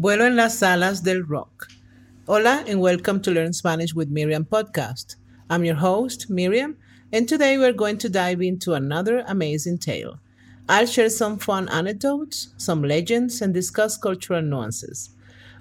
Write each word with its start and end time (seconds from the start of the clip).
Vuelo 0.00 0.26
en 0.26 0.36
las 0.36 0.62
alas 0.62 1.02
del 1.02 1.24
rock. 1.26 1.66
Hola 2.28 2.62
and 2.68 2.80
welcome 2.80 3.20
to 3.20 3.32
Learn 3.32 3.52
Spanish 3.52 3.94
with 3.94 4.10
Miriam 4.10 4.44
podcast. 4.44 5.16
I'm 5.50 5.64
your 5.64 5.74
host, 5.74 6.30
Miriam, 6.30 6.76
and 7.12 7.28
today 7.28 7.58
we're 7.58 7.72
going 7.72 7.98
to 7.98 8.08
dive 8.08 8.40
into 8.40 8.74
another 8.74 9.24
amazing 9.26 9.78
tale. 9.78 10.20
I'll 10.68 10.86
share 10.86 11.10
some 11.10 11.36
fun 11.36 11.68
anecdotes, 11.70 12.54
some 12.58 12.84
legends, 12.84 13.42
and 13.42 13.52
discuss 13.52 13.96
cultural 13.96 14.40
nuances. 14.40 15.10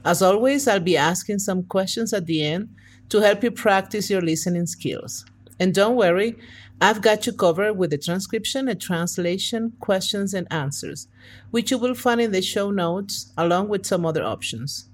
As 0.06 0.22
always, 0.22 0.68
I'll 0.68 0.82
be 0.82 0.98
asking 0.98 1.40
some 1.40 1.64
questions 1.64 2.14
at 2.14 2.28
the 2.28 2.44
end 2.44 2.70
to 3.10 3.20
help 3.22 3.44
you 3.44 3.50
practice 3.50 4.08
your 4.08 4.22
listening 4.22 4.68
skills. 4.68 5.26
And 5.60 5.74
don't 5.74 5.96
worry, 5.96 6.36
I've 6.80 7.02
got 7.02 7.26
you 7.26 7.34
covered 7.34 7.74
with 7.74 7.90
the 7.90 7.98
transcription 7.98 8.68
and 8.68 8.80
translation, 8.80 9.74
questions, 9.80 10.34
and 10.34 10.48
answers, 10.52 11.08
which 11.50 11.72
you 11.72 11.78
will 11.80 11.96
find 11.96 12.22
in 12.22 12.32
the 12.32 12.42
show 12.42 12.70
notes 12.70 13.32
along 13.38 13.70
with 13.70 13.86
some 13.86 14.06
other 14.06 14.24
options. 14.24 14.90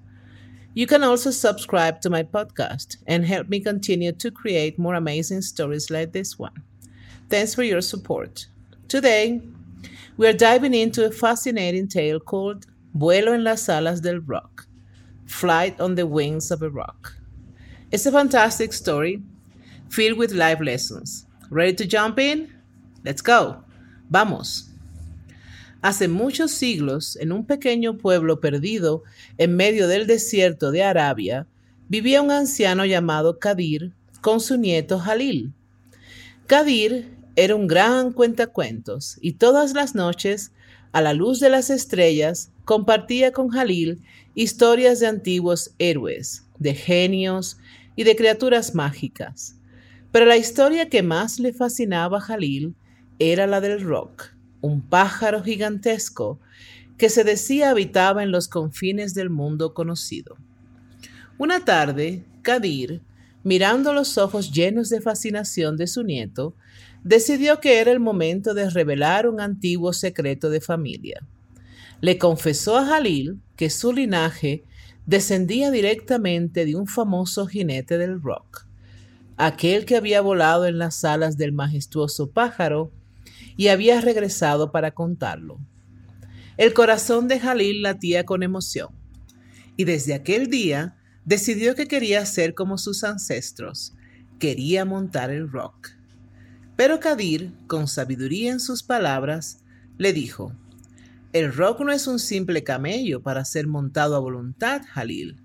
You 0.74 0.88
can 0.88 1.04
also 1.04 1.30
subscribe 1.30 2.02
to 2.02 2.10
my 2.10 2.24
podcast 2.24 2.98
and 3.06 3.26
help 3.26 3.50
me 3.50 3.60
continue 3.60 4.14
to 4.14 4.32
create 4.32 4.80
more 4.80 4.96
amazing 4.96 5.42
stories 5.42 5.92
like 5.92 6.14
this 6.14 6.40
one. 6.40 6.64
Thanks 7.30 7.54
for 7.54 7.64
your 7.64 7.82
support. 7.82 8.48
Today, 8.88 9.42
we 10.18 10.28
are 10.28 10.34
diving 10.34 10.74
into 10.74 11.06
a 11.06 11.12
fascinating 11.12 11.88
tale 11.88 12.20
called 12.20 12.66
Vuelo 12.96 13.34
en 13.34 13.44
las 13.44 13.68
alas 13.68 14.02
del 14.02 14.20
rock 14.20 14.68
Flight 15.26 15.80
on 15.80 15.96
the 15.96 16.08
Wings 16.08 16.50
of 16.52 16.62
a 16.62 16.70
Rock. 16.70 17.18
It's 17.92 18.06
a 18.06 18.12
fantastic 18.12 18.72
story 18.72 19.22
filled 19.94 20.18
with 20.18 20.32
life 20.32 20.60
lessons 20.60 21.28
Ready 21.52 21.74
to 21.74 21.86
jump 21.86 22.18
in? 22.18 22.50
Let's 23.04 23.22
go. 23.22 23.64
Vamos. 24.10 24.72
Hace 25.84 26.08
muchos 26.08 26.52
siglos, 26.52 27.16
en 27.18 27.32
un 27.32 27.46
pequeño 27.46 28.00
pueblo 28.00 28.40
perdido 28.40 29.04
en 29.38 29.56
medio 29.56 29.88
del 29.88 30.08
desierto 30.08 30.72
de 30.72 30.82
Arabia, 30.82 31.46
vivía 31.90 32.24
un 32.24 32.32
anciano 32.32 32.86
llamado 32.86 33.38
Kadir 33.38 33.94
con 34.22 34.40
su 34.40 34.58
nieto 34.58 34.98
Jalil. 34.98 35.54
Kadir 36.48 37.16
era 37.36 37.56
un 37.56 37.68
gran 37.68 38.14
cuentacuentos 38.14 39.20
y 39.22 39.34
todas 39.34 39.74
las 39.74 39.94
noches, 39.94 40.54
a 40.92 41.02
la 41.02 41.14
luz 41.14 41.40
de 41.40 41.52
las 41.52 41.70
estrellas, 41.70 42.50
compartía 42.66 43.32
con 43.32 43.50
Jalil 43.50 44.02
historias 44.34 45.02
de 45.02 45.08
antiguos 45.08 45.76
héroes, 45.78 46.46
de 46.58 46.74
genios 46.74 47.58
y 47.96 48.06
de 48.06 48.16
criaturas 48.16 48.74
mágicas. 48.74 49.56
Pero 50.14 50.28
la 50.28 50.38
historia 50.38 50.90
que 50.90 51.02
más 51.02 51.40
le 51.40 51.54
fascinaba 51.54 52.20
a 52.20 52.22
Jalil 52.22 52.76
era 53.18 53.48
la 53.48 53.60
del 53.62 53.82
rock, 53.82 54.36
un 54.62 54.88
pájaro 54.88 55.42
gigantesco 55.42 56.40
que 57.00 57.10
se 57.10 57.24
decía 57.24 57.72
habitaba 57.72 58.22
en 58.22 58.30
los 58.30 58.48
confines 58.48 59.16
del 59.16 59.32
mundo 59.32 59.74
conocido. 59.74 60.38
Una 61.40 61.66
tarde, 61.66 62.24
Kadir, 62.44 63.02
mirando 63.44 63.92
los 63.92 64.20
ojos 64.20 64.52
llenos 64.52 64.90
de 64.90 65.02
fascinación 65.02 65.78
de 65.78 65.88
su 65.88 66.04
nieto, 66.04 66.54
decidió 67.04 67.60
que 67.60 67.80
era 67.80 67.92
el 67.92 68.00
momento 68.00 68.54
de 68.54 68.70
revelar 68.70 69.28
un 69.28 69.42
antiguo 69.42 69.94
secreto 69.94 70.52
de 70.52 70.62
familia. 70.62 71.26
Le 72.02 72.20
confesó 72.20 72.78
a 72.78 72.86
Jalil 72.86 73.42
que 73.56 73.72
su 73.72 73.92
linaje 73.92 74.64
descendía 75.08 75.72
directamente 75.72 76.66
de 76.66 76.76
un 76.76 76.86
famoso 76.86 77.48
jinete 77.48 77.98
del 77.98 78.22
rock 78.22 78.68
aquel 79.38 79.86
que 79.86 79.96
había 79.96 80.22
volado 80.22 80.66
en 80.66 80.78
las 80.78 81.04
alas 81.04 81.38
del 81.38 81.54
majestuoso 81.54 82.32
pájaro 82.32 82.92
y 83.58 83.68
había 83.68 84.02
regresado 84.02 84.72
para 84.72 84.92
contarlo. 84.92 85.60
El 86.58 86.74
corazón 86.74 87.28
de 87.28 87.40
Jalil 87.40 87.82
latía 87.82 88.26
con 88.26 88.44
emoción, 88.44 88.90
y 89.76 89.86
desde 89.86 90.14
aquel 90.14 90.50
día 90.50 90.98
decidió 91.26 91.76
que 91.76 91.88
quería 91.88 92.26
ser 92.26 92.54
como 92.54 92.78
sus 92.78 93.04
ancestros, 93.04 93.94
quería 94.40 94.86
montar 94.86 95.32
el 95.32 95.50
rock. 95.50 95.90
Pero 96.76 97.00
Kadir, 97.00 97.54
con 97.68 97.88
sabiduría 97.88 98.52
en 98.52 98.60
sus 98.60 98.84
palabras, 98.84 99.64
le 99.98 100.14
dijo, 100.14 100.54
El 101.32 101.54
rock 101.54 101.82
no 101.82 101.92
es 101.92 102.08
un 102.08 102.20
simple 102.20 102.64
camello 102.64 103.22
para 103.22 103.46
ser 103.46 103.68
montado 103.68 104.16
a 104.16 104.20
voluntad, 104.20 104.82
Jalil. 104.92 105.43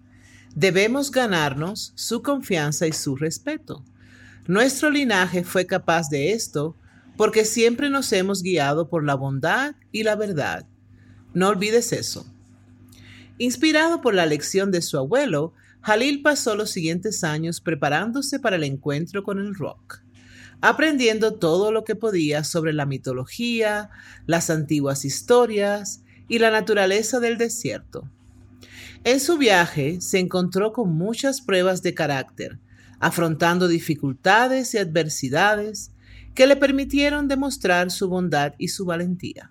Debemos 0.55 1.11
ganarnos 1.11 1.93
su 1.95 2.23
confianza 2.23 2.87
y 2.87 2.93
su 2.93 3.17
respeto. 3.17 3.85
Nuestro 4.47 4.91
linaje 4.91 5.45
fue 5.45 5.67
capaz 5.67 6.09
de 6.09 6.33
esto 6.33 6.75
porque 7.17 7.45
siempre 7.45 7.91
nos 7.91 8.13
hemos 8.13 8.43
guiado 8.43 8.89
por 8.89 9.05
la 9.05 9.15
bondad 9.15 9.75
y 9.93 10.05
la 10.05 10.17
verdad. 10.17 10.67
No 11.35 11.49
olvides 11.49 11.93
eso. 11.93 12.27
Inspirado 13.39 14.01
por 14.01 14.15
la 14.15 14.25
lección 14.25 14.71
de 14.71 14.83
su 14.83 14.99
abuelo, 14.99 15.53
Jalil 15.83 16.23
pasó 16.23 16.57
los 16.57 16.71
siguientes 16.71 17.25
años 17.25 17.61
preparándose 17.61 18.41
para 18.41 18.57
el 18.57 18.65
encuentro 18.65 19.23
con 19.23 19.39
el 19.39 19.55
rock, 19.55 20.01
aprendiendo 20.61 21.35
todo 21.35 21.73
lo 21.73 21.85
que 21.85 21.95
podía 21.95 22.43
sobre 22.43 22.73
la 22.73 22.87
mitología, 22.87 23.91
las 24.27 24.51
antiguas 24.51 25.05
historias 25.05 26.03
y 26.29 26.39
la 26.41 26.51
naturaleza 26.51 27.21
del 27.21 27.39
desierto. 27.39 28.09
En 29.05 29.21
su 29.21 29.39
viaje 29.39 30.01
se 30.01 30.19
encontró 30.19 30.73
con 30.73 30.93
muchas 30.93 31.41
pruebas 31.41 31.83
de 31.83 31.95
carácter, 31.95 32.59
afrontando 32.99 33.69
dificultades 33.69 34.75
y 34.75 34.79
adversidades 34.79 35.93
que 36.35 36.47
le 36.47 36.57
permitieron 36.57 37.29
demostrar 37.29 37.91
su 37.91 38.09
bondad 38.09 38.55
y 38.59 38.69
su 38.69 38.85
valentía. 38.85 39.51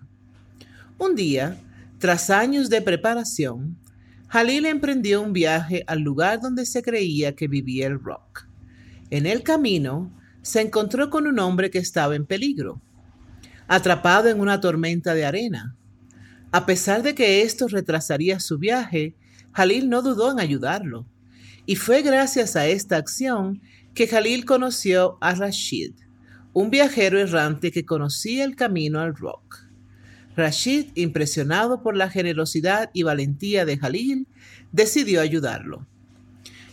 Un 0.97 1.15
día, 1.15 1.57
tras 1.99 2.29
años 2.29 2.69
de 2.69 2.81
preparación, 2.81 3.77
Jalil 4.27 4.65
emprendió 4.65 5.21
un 5.21 5.33
viaje 5.33 5.83
al 5.87 6.01
lugar 6.01 6.41
donde 6.41 6.65
se 6.65 6.81
creía 6.81 7.35
que 7.35 7.47
vivía 7.47 7.87
el 7.87 7.99
rock. 7.99 8.47
En 9.09 9.25
el 9.25 9.43
camino, 9.43 10.11
se 10.41 10.61
encontró 10.61 11.09
con 11.09 11.27
un 11.27 11.39
hombre 11.39 11.69
que 11.69 11.79
estaba 11.79 12.15
en 12.15 12.25
peligro, 12.25 12.81
atrapado 13.67 14.29
en 14.29 14.39
una 14.39 14.61
tormenta 14.61 15.13
de 15.13 15.25
arena. 15.25 15.75
A 16.51 16.65
pesar 16.65 17.03
de 17.03 17.15
que 17.15 17.41
esto 17.41 17.67
retrasaría 17.67 18.39
su 18.39 18.57
viaje, 18.57 19.15
Jalil 19.57 19.89
no 19.89 20.03
dudó 20.03 20.31
en 20.31 20.39
ayudarlo. 20.39 21.07
Y 21.65 21.77
fue 21.77 22.03
gracias 22.03 22.55
a 22.55 22.67
esta 22.67 22.95
acción 22.95 23.59
que 23.95 24.05
Jalil 24.05 24.45
conoció 24.45 25.17
a 25.19 25.33
Rashid, 25.33 25.93
un 26.53 26.69
viajero 26.69 27.19
errante 27.19 27.71
que 27.71 27.83
conocía 27.83 28.43
el 28.43 28.55
camino 28.55 28.99
al 28.99 29.15
rock. 29.15 29.63
Rashid, 30.35 30.91
impresionado 30.93 31.81
por 31.81 31.97
la 31.97 32.07
generosidad 32.07 32.91
y 32.93 33.01
valentía 33.01 33.65
de 33.65 33.79
Jalil, 33.79 34.27
decidió 34.71 35.21
ayudarlo. 35.21 35.87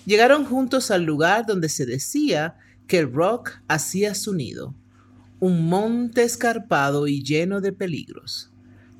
Llegaron 0.05 0.45
juntos 0.45 0.91
al 0.91 1.05
lugar 1.05 1.47
donde 1.47 1.71
se 1.71 1.87
decía 1.87 2.59
que 2.87 2.99
el 2.99 3.11
rock 3.11 3.53
hacía 3.67 4.15
su 4.15 4.35
nido, 4.35 4.75
un 5.41 5.71
monte 5.71 6.23
escarpado 6.23 7.07
y 7.07 7.23
lleno 7.23 7.63
de 7.63 7.73
peligros. 7.73 8.51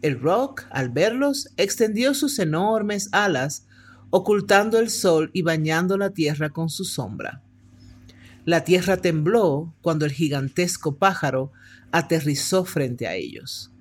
El 0.01 0.19
rock, 0.19 0.65
al 0.71 0.89
verlos, 0.89 1.51
extendió 1.59 2.15
sus 2.15 2.39
enormes 2.39 3.11
alas 3.13 3.67
ocultando 4.17 4.79
el 4.79 4.91
sol 4.91 5.31
y 5.33 5.43
bañando 5.43 5.99
la 5.99 6.11
tierra 6.11 6.51
con 6.51 6.71
su 6.71 6.85
sombra. 6.85 7.43
La 8.45 8.63
tierra 8.63 8.99
tembló 8.99 9.75
cuando 9.83 10.05
el 10.05 10.13
gigantesco 10.13 10.99
pájaro 10.99 11.51
aterrizó 11.91 12.65
frente 12.65 13.09
a 13.09 13.15
ellos. 13.15 13.73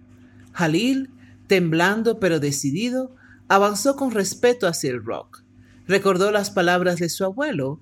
Jalil, 0.54 1.12
temblando 1.46 2.20
pero 2.20 2.40
decidido, 2.40 3.16
avanzó 3.48 3.96
con 3.96 4.10
respeto 4.10 4.66
hacia 4.66 4.90
el 4.90 5.06
rock. 5.06 5.44
Recordó 5.88 6.32
las 6.32 6.50
palabras 6.50 6.98
de 6.98 7.10
su 7.10 7.24
abuelo 7.24 7.80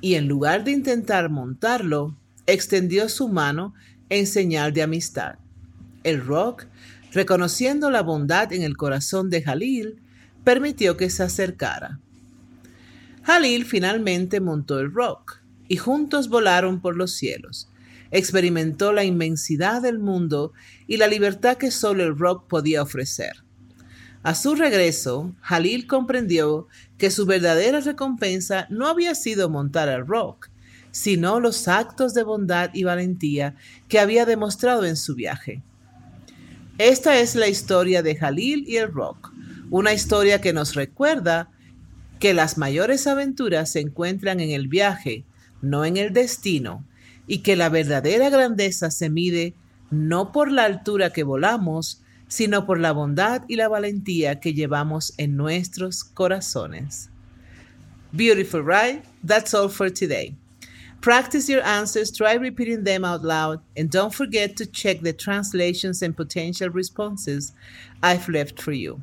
y 0.00 0.14
en 0.14 0.28
lugar 0.28 0.62
de 0.62 0.70
intentar 0.70 1.28
montarlo, 1.28 2.16
extendió 2.46 3.08
su 3.08 3.26
mano 3.26 3.74
en 4.10 4.28
señal 4.28 4.72
de 4.74 4.82
amistad. 4.82 5.38
El 6.04 6.24
rock, 6.24 6.66
reconociendo 7.10 7.90
la 7.90 8.02
bondad 8.02 8.52
en 8.52 8.62
el 8.62 8.76
corazón 8.76 9.28
de 9.28 9.42
Jalil, 9.42 10.03
permitió 10.44 10.96
que 10.96 11.10
se 11.10 11.22
acercara. 11.22 11.98
Jalil 13.24 13.64
finalmente 13.64 14.40
montó 14.40 14.78
el 14.78 14.92
rock 14.92 15.40
y 15.66 15.78
juntos 15.78 16.28
volaron 16.28 16.80
por 16.80 16.96
los 16.96 17.12
cielos. 17.12 17.68
Experimentó 18.10 18.92
la 18.92 19.02
inmensidad 19.02 19.82
del 19.82 19.98
mundo 19.98 20.52
y 20.86 20.98
la 20.98 21.08
libertad 21.08 21.56
que 21.56 21.70
solo 21.70 22.04
el 22.04 22.16
rock 22.16 22.46
podía 22.46 22.82
ofrecer. 22.82 23.42
A 24.22 24.34
su 24.34 24.54
regreso, 24.54 25.34
Jalil 25.40 25.86
comprendió 25.86 26.68
que 26.96 27.10
su 27.10 27.26
verdadera 27.26 27.80
recompensa 27.80 28.66
no 28.70 28.86
había 28.88 29.14
sido 29.14 29.50
montar 29.50 29.88
el 29.88 30.06
rock, 30.06 30.48
sino 30.92 31.40
los 31.40 31.66
actos 31.66 32.14
de 32.14 32.22
bondad 32.22 32.70
y 32.72 32.84
valentía 32.84 33.56
que 33.88 33.98
había 33.98 34.24
demostrado 34.24 34.84
en 34.84 34.96
su 34.96 35.14
viaje. 35.14 35.62
Esta 36.78 37.18
es 37.18 37.34
la 37.34 37.48
historia 37.48 38.02
de 38.02 38.16
Jalil 38.16 38.64
y 38.66 38.76
el 38.76 38.92
rock, 38.92 39.33
una 39.70 39.92
historia 39.92 40.40
que 40.40 40.52
nos 40.52 40.74
recuerda 40.74 41.50
que 42.18 42.34
las 42.34 42.58
mayores 42.58 43.06
aventuras 43.06 43.72
se 43.72 43.80
encuentran 43.80 44.40
en 44.40 44.50
el 44.50 44.68
viaje, 44.68 45.24
no 45.62 45.84
en 45.84 45.96
el 45.96 46.12
destino, 46.12 46.84
y 47.26 47.38
que 47.38 47.56
la 47.56 47.68
verdadera 47.68 48.30
grandeza 48.30 48.90
se 48.90 49.10
mide 49.10 49.54
no 49.90 50.32
por 50.32 50.50
la 50.50 50.64
altura 50.64 51.10
que 51.10 51.22
volamos, 51.22 52.02
sino 52.28 52.66
por 52.66 52.80
la 52.80 52.92
bondad 52.92 53.42
y 53.48 53.56
la 53.56 53.68
valentía 53.68 54.40
que 54.40 54.54
llevamos 54.54 55.14
en 55.18 55.36
nuestros 55.36 56.04
corazones. 56.04 57.10
Beautiful, 58.12 58.62
right? 58.62 59.04
That's 59.26 59.54
all 59.54 59.68
for 59.68 59.90
today. 59.90 60.34
Practice 61.00 61.50
your 61.50 61.62
answers, 61.62 62.10
try 62.10 62.34
repeating 62.34 62.84
them 62.84 63.04
out 63.04 63.22
loud, 63.22 63.60
and 63.76 63.90
don't 63.90 64.14
forget 64.14 64.56
to 64.56 64.64
check 64.64 65.02
the 65.02 65.12
translations 65.12 66.00
and 66.00 66.16
potential 66.16 66.70
responses 66.70 67.52
I've 68.02 68.26
left 68.28 68.62
for 68.62 68.72
you. 68.72 69.02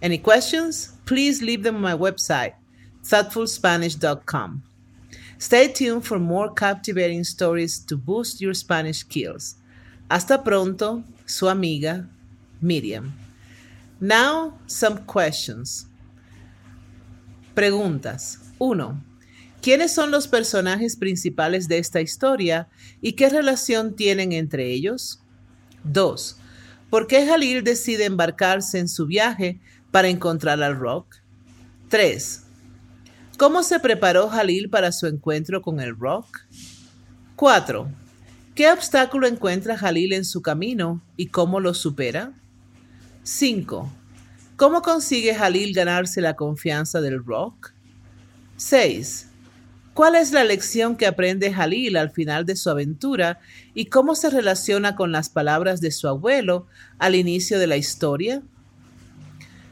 Any 0.00 0.18
questions? 0.18 0.92
Please 1.06 1.42
leave 1.42 1.62
them 1.62 1.76
on 1.76 1.82
my 1.82 1.94
website, 1.94 2.54
thoughtfulspanish.com. 3.02 4.62
Stay 5.38 5.68
tuned 5.68 6.04
for 6.04 6.18
more 6.18 6.52
captivating 6.52 7.24
stories 7.24 7.78
to 7.86 7.96
boost 7.96 8.40
your 8.40 8.54
Spanish 8.54 8.98
skills. 8.98 9.56
Hasta 10.10 10.38
pronto, 10.42 11.04
su 11.26 11.48
amiga 11.48 12.08
Miriam. 12.60 13.12
Now, 14.00 14.58
some 14.66 15.04
questions. 15.06 15.86
Preguntas. 17.54 18.38
1. 18.58 19.04
¿Quiénes 19.60 19.92
son 19.92 20.10
los 20.10 20.28
personajes 20.28 20.96
principales 20.96 21.66
de 21.66 21.78
esta 21.78 22.00
historia 22.00 22.68
y 23.00 23.12
qué 23.12 23.28
relación 23.28 23.96
tienen 23.96 24.32
entre 24.32 24.66
ellos? 24.70 25.20
2. 25.84 26.36
¿Por 26.90 27.06
qué 27.06 27.26
Jalil 27.26 27.64
decide 27.64 28.06
embarcarse 28.06 28.78
en 28.78 28.88
su 28.88 29.06
viaje 29.06 29.60
para 29.90 30.08
encontrar 30.08 30.62
al 30.62 30.76
Rock? 30.76 31.16
3. 31.88 32.44
¿Cómo 33.36 33.62
se 33.62 33.78
preparó 33.78 34.28
Jalil 34.28 34.70
para 34.70 34.90
su 34.92 35.06
encuentro 35.06 35.60
con 35.60 35.80
el 35.80 35.96
Rock? 35.98 36.46
4. 37.36 37.88
¿Qué 38.54 38.72
obstáculo 38.72 39.26
encuentra 39.26 39.76
Jalil 39.76 40.12
en 40.12 40.24
su 40.24 40.42
camino 40.42 41.02
y 41.16 41.28
cómo 41.28 41.60
lo 41.60 41.74
supera? 41.74 42.32
5. 43.22 43.92
¿Cómo 44.56 44.82
consigue 44.82 45.34
Jalil 45.34 45.74
ganarse 45.74 46.20
la 46.20 46.34
confianza 46.34 47.00
del 47.00 47.24
Rock? 47.24 47.74
6. 48.56 49.27
¿Cuál 49.98 50.14
es 50.14 50.30
la 50.30 50.44
lección 50.44 50.96
que 50.96 51.08
aprende 51.08 51.52
Jalil 51.52 51.96
al 51.96 52.12
final 52.12 52.46
de 52.46 52.54
su 52.54 52.70
aventura 52.70 53.40
y 53.74 53.86
cómo 53.86 54.14
se 54.14 54.30
relaciona 54.30 54.94
con 54.94 55.10
las 55.10 55.28
palabras 55.28 55.80
de 55.80 55.90
su 55.90 56.06
abuelo 56.06 56.68
al 57.00 57.16
inicio 57.16 57.58
de 57.58 57.66
la 57.66 57.76
historia? 57.76 58.40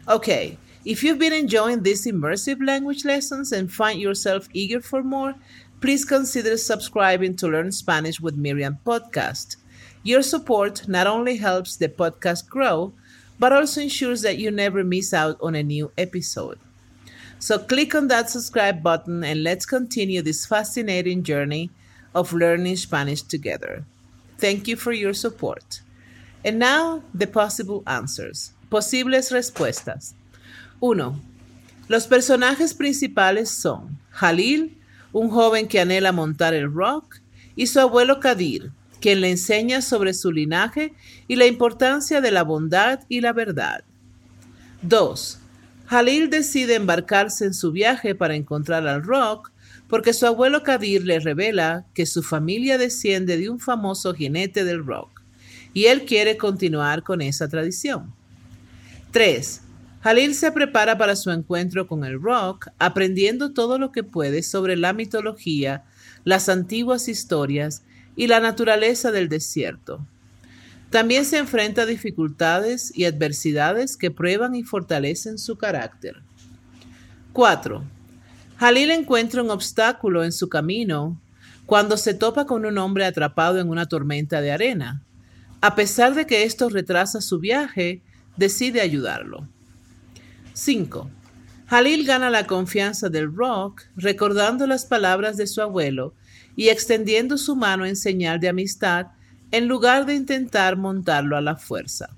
Okay, 0.08 0.58
if 0.84 1.04
you've 1.04 1.20
been 1.20 1.32
enjoying 1.32 1.84
these 1.84 2.10
immersive 2.10 2.60
language 2.60 3.04
lessons 3.04 3.52
and 3.52 3.70
find 3.70 4.00
yourself 4.00 4.48
eager 4.52 4.82
for 4.82 5.04
more, 5.04 5.36
please 5.78 6.04
consider 6.04 6.58
subscribing 6.58 7.36
to 7.36 7.46
Learn 7.46 7.70
Spanish 7.70 8.20
with 8.20 8.34
Miriam 8.34 8.78
podcast. 8.84 9.58
Your 10.02 10.24
support 10.24 10.88
not 10.88 11.06
only 11.06 11.36
helps 11.36 11.76
the 11.76 11.88
podcast 11.88 12.48
grow, 12.48 12.92
but 13.38 13.52
also 13.52 13.80
ensures 13.80 14.22
that 14.22 14.38
you 14.38 14.50
never 14.50 14.82
miss 14.82 15.14
out 15.14 15.36
on 15.40 15.54
a 15.54 15.62
new 15.62 15.92
episode. 15.96 16.58
So 17.38 17.58
click 17.58 17.94
on 17.94 18.08
that 18.08 18.30
subscribe 18.30 18.82
button 18.82 19.22
and 19.22 19.42
let's 19.42 19.66
continue 19.66 20.22
this 20.22 20.46
fascinating 20.46 21.22
journey 21.22 21.70
of 22.14 22.32
learning 22.32 22.76
Spanish 22.76 23.22
together. 23.22 23.84
Thank 24.38 24.68
you 24.68 24.76
for 24.76 24.92
your 24.92 25.14
support. 25.14 25.80
And 26.44 26.58
now, 26.58 27.02
the 27.12 27.26
possible 27.26 27.82
answers. 27.86 28.52
Posibles 28.70 29.30
respuestas. 29.30 30.14
1. 30.80 31.20
Los 31.88 32.06
personajes 32.06 32.74
principales 32.74 33.48
son 33.48 33.98
Jalil, 34.10 34.76
un 35.12 35.30
joven 35.30 35.68
que 35.68 35.80
anhela 35.80 36.12
montar 36.12 36.54
el 36.54 36.72
rock, 36.72 37.20
y 37.54 37.66
su 37.66 37.80
abuelo 37.80 38.20
Kadir, 38.20 38.70
quien 39.00 39.20
le 39.20 39.30
enseña 39.30 39.82
sobre 39.82 40.12
su 40.14 40.32
linaje 40.32 40.92
y 41.28 41.36
la 41.36 41.46
importancia 41.46 42.20
de 42.20 42.30
la 42.30 42.42
bondad 42.42 43.00
y 43.08 43.20
la 43.20 43.32
verdad. 43.32 43.84
2. 44.82 45.38
Jalil 45.86 46.30
decide 46.30 46.74
embarcarse 46.74 47.44
en 47.44 47.54
su 47.54 47.70
viaje 47.70 48.14
para 48.14 48.34
encontrar 48.34 48.86
al 48.86 49.04
Rock 49.04 49.52
porque 49.88 50.12
su 50.12 50.26
abuelo 50.26 50.62
Kadir 50.62 51.04
le 51.04 51.20
revela 51.20 51.86
que 51.94 52.06
su 52.06 52.22
familia 52.22 52.76
desciende 52.76 53.36
de 53.36 53.48
un 53.50 53.60
famoso 53.60 54.12
jinete 54.12 54.64
del 54.64 54.84
rock 54.84 55.22
y 55.72 55.86
él 55.86 56.04
quiere 56.04 56.36
continuar 56.36 57.02
con 57.02 57.20
esa 57.20 57.48
tradición. 57.48 58.12
3. 59.12 59.60
Jalil 60.00 60.34
se 60.34 60.50
prepara 60.50 60.98
para 60.98 61.16
su 61.16 61.30
encuentro 61.30 61.86
con 61.86 62.04
el 62.04 62.20
rock 62.20 62.68
aprendiendo 62.78 63.52
todo 63.52 63.78
lo 63.78 63.92
que 63.92 64.02
puede 64.02 64.42
sobre 64.42 64.76
la 64.76 64.92
mitología, 64.92 65.84
las 66.24 66.48
antiguas 66.48 67.08
historias 67.08 67.82
y 68.16 68.26
la 68.26 68.40
naturaleza 68.40 69.12
del 69.12 69.28
desierto. 69.28 70.04
También 70.90 71.24
se 71.24 71.38
enfrenta 71.38 71.82
a 71.82 71.86
dificultades 71.86 72.96
y 72.96 73.04
adversidades 73.04 73.96
que 73.96 74.10
prueban 74.10 74.54
y 74.54 74.62
fortalecen 74.62 75.38
su 75.38 75.56
carácter. 75.56 76.22
4. 77.32 77.84
Jalil 78.58 78.90
encuentra 78.90 79.42
un 79.42 79.50
obstáculo 79.50 80.24
en 80.24 80.32
su 80.32 80.48
camino 80.48 81.20
cuando 81.66 81.96
se 81.96 82.14
topa 82.14 82.46
con 82.46 82.64
un 82.64 82.78
hombre 82.78 83.04
atrapado 83.04 83.60
en 83.60 83.68
una 83.68 83.86
tormenta 83.86 84.40
de 84.40 84.52
arena. 84.52 85.02
A 85.60 85.74
pesar 85.74 86.14
de 86.14 86.26
que 86.26 86.44
esto 86.44 86.68
retrasa 86.68 87.20
su 87.20 87.40
viaje, 87.40 88.02
decide 88.36 88.80
ayudarlo. 88.80 89.48
5. 90.54 91.10
Jalil 91.66 92.06
gana 92.06 92.30
la 92.30 92.46
confianza 92.46 93.08
del 93.08 93.34
Rock 93.34 93.82
recordando 93.96 94.66
las 94.66 94.86
palabras 94.86 95.36
de 95.36 95.48
su 95.48 95.60
abuelo 95.60 96.14
y 96.54 96.68
extendiendo 96.68 97.36
su 97.36 97.56
mano 97.56 97.84
en 97.84 97.96
señal 97.96 98.38
de 98.38 98.48
amistad 98.48 99.08
en 99.50 99.68
lugar 99.68 100.06
de 100.06 100.14
intentar 100.14 100.76
montarlo 100.76 101.36
a 101.36 101.40
la 101.40 101.56
fuerza. 101.56 102.10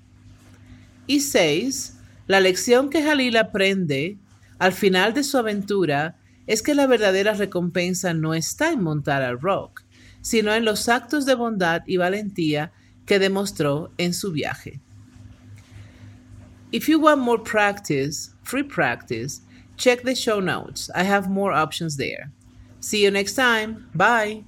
Y 1.07 1.21
6. 1.21 1.95
La 2.27 2.39
lección 2.39 2.89
que 2.89 3.03
Jalil 3.03 3.37
aprende 3.37 4.17
al 4.59 4.73
final 4.73 5.13
de 5.13 5.23
su 5.23 5.37
aventura 5.37 6.17
es 6.45 6.61
que 6.61 6.75
la 6.75 6.87
verdadera 6.87 7.33
recompensa 7.33 8.13
no 8.13 8.33
está 8.33 8.71
en 8.71 8.83
montar 8.83 9.21
al 9.21 9.39
Rock, 9.39 9.83
sino 10.21 10.53
en 10.53 10.65
los 10.65 10.89
actos 10.89 11.25
de 11.25 11.35
bondad 11.35 11.83
y 11.87 11.97
valentía 11.97 12.71
que 13.05 13.19
demostró 13.19 13.91
en 13.97 14.13
su 14.13 14.31
viaje. 14.31 14.79
If 16.71 16.87
you 16.87 16.99
want 16.99 17.21
more 17.21 17.41
practice, 17.41 18.31
free 18.43 18.63
practice, 18.63 19.41
check 19.77 20.03
the 20.03 20.13
show 20.13 20.39
notes. 20.39 20.91
I 20.93 21.03
have 21.03 21.27
more 21.27 21.51
options 21.51 21.97
there. 21.97 22.31
See 22.79 23.03
you 23.03 23.11
next 23.11 23.35
time. 23.35 23.87
Bye. 23.95 24.43